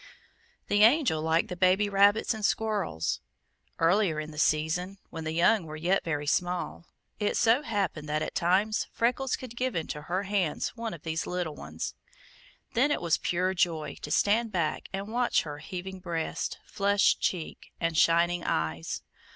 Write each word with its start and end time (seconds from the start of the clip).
The 0.67 0.81
Angel 0.81 1.21
liked 1.21 1.49
the 1.49 1.55
baby 1.55 1.87
rabbits 1.87 2.33
and 2.33 2.43
squirrels. 2.43 3.19
Earlier 3.77 4.19
in 4.19 4.31
the 4.31 4.39
season, 4.39 4.97
when 5.11 5.25
the 5.25 5.31
young 5.31 5.65
were 5.67 5.75
yet 5.75 6.03
very 6.03 6.25
small, 6.25 6.87
it 7.19 7.37
so 7.37 7.61
happened 7.61 8.09
that 8.09 8.23
at 8.23 8.33
times 8.33 8.87
Freckles 8.91 9.35
could 9.35 9.55
give 9.55 9.75
into 9.75 10.01
her 10.01 10.23
hands 10.23 10.69
one 10.75 10.95
of 10.95 11.03
these 11.03 11.27
little 11.27 11.53
ones. 11.53 11.93
Then 12.73 12.89
it 12.89 12.99
was 12.99 13.19
pure 13.19 13.53
joy 13.53 13.95
to 14.01 14.09
stand 14.09 14.51
back 14.51 14.89
and 14.91 15.07
watch 15.13 15.43
her 15.43 15.59
heaving 15.59 15.99
breast, 15.99 16.57
flushed 16.65 17.21
cheek, 17.21 17.71
and 17.79 17.95
shining 17.95 18.43
eyes. 18.43 19.03